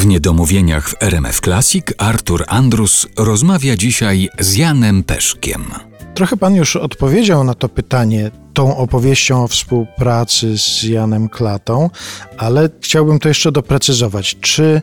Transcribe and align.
W 0.00 0.06
Niedomówieniach 0.06 0.88
w 0.88 1.02
RMF 1.02 1.40
Classic 1.40 1.84
Artur 1.98 2.44
Andrus 2.48 3.06
rozmawia 3.16 3.76
dzisiaj 3.76 4.28
z 4.38 4.56
Janem 4.56 5.04
Peszkiem. 5.04 5.64
Trochę 6.14 6.36
pan 6.36 6.54
już 6.54 6.76
odpowiedział 6.76 7.44
na 7.44 7.54
to 7.54 7.68
pytanie 7.68 8.30
tą 8.60 8.76
opowieścią 8.76 9.44
o 9.44 9.48
współpracy 9.48 10.58
z 10.58 10.82
Janem 10.82 11.28
Klatą, 11.28 11.90
ale 12.38 12.68
chciałbym 12.80 13.18
to 13.18 13.28
jeszcze 13.28 13.52
doprecyzować. 13.52 14.36
Czy 14.40 14.82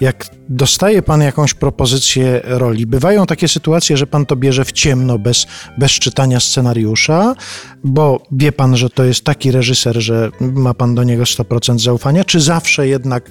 jak 0.00 0.30
dostaje 0.48 1.02
pan 1.02 1.20
jakąś 1.20 1.54
propozycję 1.54 2.40
roli, 2.44 2.86
bywają 2.86 3.26
takie 3.26 3.48
sytuacje, 3.48 3.96
że 3.96 4.06
pan 4.06 4.26
to 4.26 4.36
bierze 4.36 4.64
w 4.64 4.72
ciemno, 4.72 5.18
bez, 5.18 5.46
bez 5.78 5.92
czytania 5.92 6.40
scenariusza, 6.40 7.34
bo 7.84 8.22
wie 8.32 8.52
pan, 8.52 8.76
że 8.76 8.90
to 8.90 9.04
jest 9.04 9.24
taki 9.24 9.50
reżyser, 9.50 10.00
że 10.00 10.30
ma 10.40 10.74
pan 10.74 10.94
do 10.94 11.04
niego 11.04 11.24
100% 11.24 11.78
zaufania, 11.78 12.24
czy 12.24 12.40
zawsze 12.40 12.88
jednak 12.88 13.30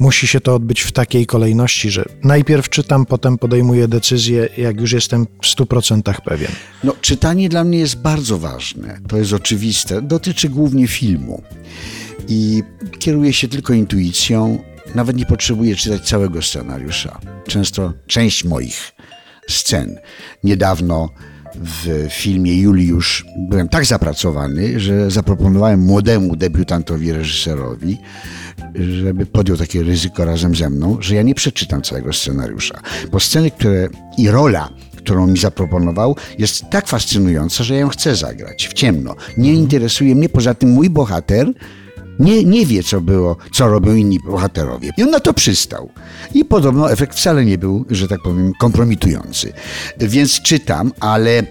musi 0.00 0.26
się 0.26 0.40
to 0.40 0.54
odbyć 0.54 0.80
w 0.80 0.92
takiej 0.92 1.26
kolejności, 1.26 1.90
że 1.90 2.04
najpierw 2.22 2.68
czytam, 2.68 3.06
potem 3.06 3.38
podejmuję 3.38 3.88
decyzję, 3.88 4.48
jak 4.58 4.80
już 4.80 4.92
jestem 4.92 5.26
w 5.42 5.46
100% 5.46 6.14
pewien? 6.24 6.50
No, 6.84 6.94
czytanie 7.00 7.48
dla 7.48 7.64
mnie 7.64 7.78
jest 7.78 7.96
bardzo 7.96 8.38
ważne. 8.38 8.98
To 9.08 9.16
jest 9.16 9.30
oczywiste. 9.34 10.02
Dotyczy 10.02 10.48
głównie 10.48 10.88
filmu. 10.88 11.42
I 12.28 12.62
kieruję 12.98 13.32
się 13.32 13.48
tylko 13.48 13.72
intuicją. 13.72 14.58
Nawet 14.94 15.16
nie 15.16 15.26
potrzebuję 15.26 15.76
czytać 15.76 16.08
całego 16.08 16.42
scenariusza. 16.42 17.20
Często 17.46 17.92
część 18.06 18.44
moich 18.44 18.92
scen. 19.48 19.98
Niedawno 20.44 21.08
w 21.56 22.06
filmie 22.10 22.60
Juliusz 22.60 23.24
byłem 23.48 23.68
tak 23.68 23.84
zapracowany, 23.84 24.80
że 24.80 25.10
zaproponowałem 25.10 25.80
młodemu 25.80 26.36
debiutantowi 26.36 27.12
reżyserowi, 27.12 27.98
żeby 28.74 29.26
podjął 29.26 29.56
takie 29.56 29.82
ryzyko 29.82 30.24
razem 30.24 30.54
ze 30.54 30.70
mną, 30.70 30.96
że 31.00 31.14
ja 31.14 31.22
nie 31.22 31.34
przeczytam 31.34 31.82
całego 31.82 32.12
scenariusza. 32.12 32.80
Bo 33.12 33.20
sceny, 33.20 33.50
które 33.50 33.88
i 34.18 34.30
rola, 34.30 34.70
którą 35.04 35.26
mi 35.26 35.38
zaproponował, 35.38 36.16
jest 36.38 36.64
tak 36.70 36.88
fascynująca, 36.88 37.64
że 37.64 37.74
ją 37.74 37.88
chcę 37.88 38.16
zagrać 38.16 38.68
w 38.68 38.72
ciemno. 38.72 39.14
Nie 39.36 39.52
interesuje 39.52 40.14
mnie 40.14 40.28
poza 40.28 40.54
tym 40.54 40.70
mój 40.70 40.90
bohater. 40.90 41.52
Nie, 42.18 42.44
nie 42.44 42.66
wie, 42.66 42.82
co 42.82 43.00
było, 43.00 43.36
co 43.52 43.68
robią 43.68 43.94
inni 43.94 44.18
bohaterowie. 44.26 44.90
I 44.96 45.02
on 45.02 45.10
na 45.10 45.20
to 45.20 45.34
przystał. 45.34 45.90
I 46.34 46.44
podobno 46.44 46.92
efekt 46.92 47.16
wcale 47.16 47.44
nie 47.44 47.58
był, 47.58 47.84
że 47.90 48.08
tak 48.08 48.22
powiem, 48.24 48.52
kompromitujący. 48.60 49.52
Więc 49.98 50.42
czytam, 50.42 50.92
ale 51.00 51.42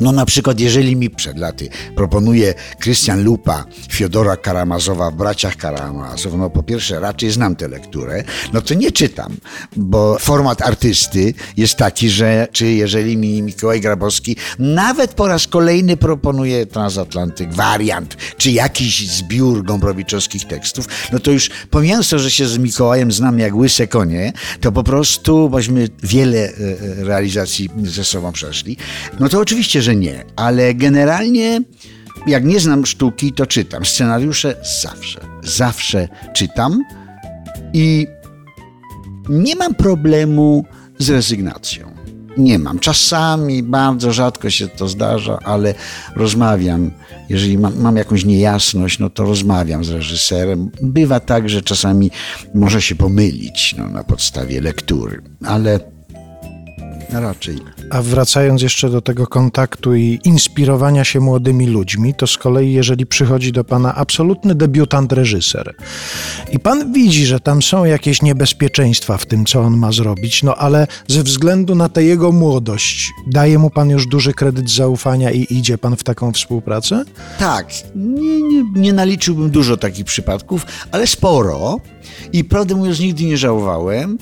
no 0.00 0.12
na 0.12 0.26
przykład, 0.26 0.60
jeżeli 0.60 0.96
mi 0.96 1.10
przed 1.10 1.38
laty 1.38 1.68
proponuje 1.96 2.54
Krystian 2.78 3.24
Lupa, 3.24 3.64
Fiodora 3.90 4.36
Karamazowa 4.36 5.10
w 5.10 5.14
Braciach 5.14 5.56
Karamazow, 5.56 6.34
no 6.34 6.50
po 6.50 6.62
pierwsze 6.62 7.00
raczej 7.00 7.30
znam 7.30 7.56
tę 7.56 7.68
lekturę, 7.68 8.24
no 8.52 8.62
to 8.62 8.74
nie 8.74 8.92
czytam, 8.92 9.36
bo 9.76 10.18
format 10.18 10.62
artysty 10.62 11.34
jest 11.56 11.76
taki, 11.76 12.10
że 12.10 12.48
czy 12.52 12.66
jeżeli 12.66 13.16
mi 13.16 13.42
Mikołaj 13.42 13.80
Grabowski 13.80 14.36
nawet 14.58 15.14
po 15.14 15.28
raz 15.28 15.46
kolejny 15.46 15.96
proponuje 15.96 16.66
transatlantyk, 16.66 17.54
wariant, 17.54 18.16
czy 18.36 18.50
jakiś 18.50 19.08
zbiór 19.08 19.64
gąbrowiczowskich 19.64 20.44
tekstów, 20.44 20.86
no 21.12 21.18
to 21.18 21.30
już 21.30 21.50
pomijając 21.70 22.08
to, 22.08 22.18
że 22.18 22.30
się 22.30 22.46
z 22.46 22.58
Mikołajem 22.58 23.12
znam 23.12 23.38
jak 23.38 23.54
łyse 23.54 23.86
konie, 23.86 24.32
to 24.60 24.72
po 24.72 24.82
prostu, 24.82 25.50
bośmy 25.50 25.88
wiele 26.02 26.38
e, 26.38 26.48
e, 26.48 27.04
realizacji 27.04 27.70
ze 27.84 28.04
sobą 28.04 28.32
przeszli, 28.32 28.76
no 29.20 29.28
to 29.28 29.40
oczywiście, 29.40 29.82
że 29.86 29.96
nie, 29.96 30.24
ale 30.36 30.74
generalnie 30.74 31.60
jak 32.26 32.44
nie 32.44 32.60
znam 32.60 32.86
sztuki, 32.86 33.32
to 33.32 33.46
czytam. 33.46 33.84
Scenariusze 33.84 34.54
zawsze, 34.82 35.20
zawsze 35.42 36.08
czytam 36.34 36.84
i 37.72 38.06
nie 39.28 39.56
mam 39.56 39.74
problemu 39.74 40.64
z 40.98 41.10
rezygnacją. 41.10 41.90
Nie 42.36 42.58
mam. 42.58 42.78
Czasami 42.78 43.62
bardzo 43.62 44.12
rzadko 44.12 44.50
się 44.50 44.68
to 44.68 44.88
zdarza, 44.88 45.38
ale 45.44 45.74
rozmawiam. 46.16 46.90
Jeżeli 47.28 47.58
mam, 47.58 47.80
mam, 47.80 47.96
jakąś 47.96 48.24
niejasność, 48.24 48.98
no 48.98 49.10
to 49.10 49.24
rozmawiam 49.24 49.84
z 49.84 49.90
reżyserem. 49.90 50.70
Bywa 50.82 51.20
tak, 51.20 51.48
że 51.48 51.62
czasami 51.62 52.10
może 52.54 52.82
się 52.82 52.94
pomylić 52.94 53.74
no, 53.78 53.88
na 53.88 54.04
podstawie 54.04 54.60
lektury, 54.60 55.22
ale 55.44 55.95
raczej. 57.12 57.58
A 57.90 58.02
wracając 58.02 58.62
jeszcze 58.62 58.90
do 58.90 59.00
tego 59.00 59.26
kontaktu 59.26 59.94
i 59.94 60.20
inspirowania 60.24 61.04
się 61.04 61.20
młodymi 61.20 61.66
ludźmi, 61.66 62.14
to 62.14 62.26
z 62.26 62.38
kolei, 62.38 62.72
jeżeli 62.72 63.06
przychodzi 63.06 63.52
do 63.52 63.64
pana 63.64 63.94
absolutny 63.94 64.54
debiutant 64.54 65.12
reżyser 65.12 65.74
i 66.52 66.58
pan 66.58 66.92
widzi, 66.92 67.26
że 67.26 67.40
tam 67.40 67.62
są 67.62 67.84
jakieś 67.84 68.22
niebezpieczeństwa 68.22 69.16
w 69.16 69.26
tym, 69.26 69.44
co 69.44 69.60
on 69.60 69.76
ma 69.76 69.92
zrobić, 69.92 70.42
no 70.42 70.56
ale 70.56 70.86
ze 71.08 71.22
względu 71.22 71.74
na 71.74 71.88
tę 71.88 72.04
jego 72.04 72.32
młodość, 72.32 73.10
daje 73.26 73.58
mu 73.58 73.70
pan 73.70 73.90
już 73.90 74.06
duży 74.06 74.34
kredyt 74.34 74.70
zaufania 74.70 75.30
i 75.30 75.46
idzie 75.50 75.78
pan 75.78 75.96
w 75.96 76.04
taką 76.04 76.32
współpracę? 76.32 77.04
Tak, 77.38 77.68
nie, 77.94 78.42
nie, 78.42 78.64
nie 78.76 78.92
naliczyłbym 78.92 79.50
dużo 79.50 79.76
takich 79.76 80.04
przypadków, 80.04 80.66
ale 80.92 81.06
sporo. 81.06 81.80
I 82.32 82.44
prawdę 82.44 82.74
mówiąc, 82.74 83.00
nigdy 83.00 83.24
nie 83.24 83.36
żałowałem. 83.36 84.18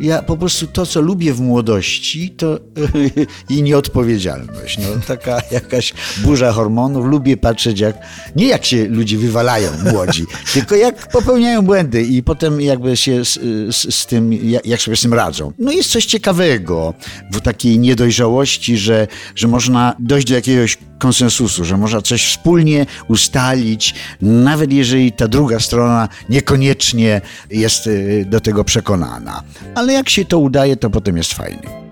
Ja 0.00 0.22
po 0.22 0.36
prostu 0.36 0.66
to, 0.66 0.86
co 0.86 1.00
lubię 1.00 1.32
w 1.34 1.40
młodości, 1.40 2.25
to 2.30 2.58
i 3.56 3.62
nieodpowiedzialność. 3.62 4.78
No, 4.78 4.84
taka 5.06 5.40
jakaś 5.50 5.94
burza 6.18 6.52
hormonów. 6.52 7.06
Lubię 7.06 7.36
patrzeć, 7.36 7.80
jak 7.80 7.96
nie 8.36 8.46
jak 8.46 8.64
się 8.64 8.88
ludzie 8.88 9.18
wywalają 9.18 9.70
młodzi, 9.92 10.24
tylko 10.54 10.74
jak 10.74 11.08
popełniają 11.08 11.62
błędy 11.62 12.02
i 12.02 12.22
potem 12.22 12.60
jakby 12.60 12.96
się 12.96 13.24
z, 13.24 13.34
z, 13.76 13.94
z 13.94 14.06
tym, 14.06 14.30
jak 14.64 14.80
sobie 14.80 14.96
z 14.96 15.00
tym 15.00 15.14
radzą. 15.14 15.52
No 15.58 15.72
jest 15.72 15.90
coś 15.90 16.06
ciekawego 16.06 16.94
w 17.32 17.40
takiej 17.40 17.78
niedojrzałości, 17.78 18.76
że, 18.76 19.06
że 19.34 19.48
można 19.48 19.96
dojść 19.98 20.26
do 20.28 20.34
jakiegoś 20.34 20.78
konsensusu, 20.98 21.64
że 21.64 21.76
można 21.76 22.02
coś 22.02 22.26
wspólnie 22.26 22.86
ustalić, 23.08 23.94
nawet 24.20 24.72
jeżeli 24.72 25.12
ta 25.12 25.28
druga 25.28 25.60
strona 25.60 26.08
niekoniecznie 26.28 27.20
jest 27.50 27.86
y, 27.86 28.24
do 28.28 28.40
tego 28.40 28.64
przekonana. 28.64 29.42
Ale 29.74 29.92
jak 29.92 30.08
się 30.08 30.24
to 30.24 30.38
udaje, 30.38 30.76
to 30.76 30.90
potem 30.90 31.16
jest 31.16 31.34
fajnie. 31.34 31.85